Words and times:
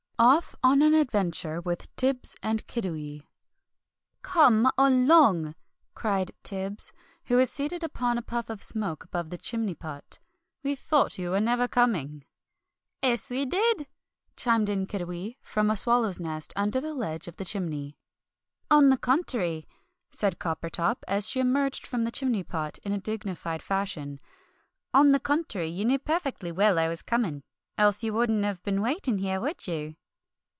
OFF 0.23 0.53
ON 0.61 0.83
AN 0.83 0.93
ADVENTURE 0.93 1.61
WITH 1.61 1.95
TIBBS 1.95 2.35
AND 2.43 2.67
KIDDIWEE 2.67 3.25
"Come 4.21 4.69
along!" 4.77 5.55
cried 5.95 6.33
Tibbs, 6.43 6.93
who 7.25 7.37
was 7.37 7.49
seated 7.51 7.83
upon 7.83 8.19
a 8.19 8.21
puff 8.21 8.47
of 8.51 8.61
smoke 8.61 9.03
above 9.03 9.31
the 9.31 9.37
chimney 9.39 9.73
pot, 9.73 10.19
"we 10.61 10.75
thought 10.75 11.17
you 11.17 11.31
were 11.31 11.39
never 11.41 11.67
coming." 11.67 12.23
"'Es 13.01 13.31
we 13.31 13.45
did!" 13.47 13.87
chimed 14.37 14.69
in 14.69 14.85
Kiddiwee, 14.85 15.37
from 15.41 15.71
a 15.71 15.75
swallow's 15.75 16.21
nest 16.21 16.53
under 16.55 16.79
the 16.79 16.93
ledge 16.93 17.27
of 17.27 17.37
the 17.37 17.45
chimney. 17.45 17.97
"On 18.69 18.89
the 18.89 18.97
contery," 18.99 19.67
said 20.11 20.37
Coppertop, 20.37 20.97
as 21.07 21.27
she 21.27 21.39
emerged 21.39 21.87
from 21.87 22.03
the 22.03 22.11
chimney 22.11 22.43
pot 22.43 22.77
in 22.83 22.93
a 22.93 22.99
dignified 23.01 23.63
fashion, 23.63 24.19
"on 24.93 25.13
the 25.13 25.19
contery, 25.19 25.69
you 25.69 25.83
knew 25.83 25.97
perfectly 25.97 26.51
well 26.51 26.77
I 26.77 26.89
was 26.89 27.01
coming, 27.01 27.41
else 27.75 28.03
you 28.03 28.13
wouldn't 28.13 28.43
have 28.45 28.61
been 28.61 28.83
waiting 28.83 29.17
here, 29.17 29.41
would 29.41 29.65
you?" 29.65 29.95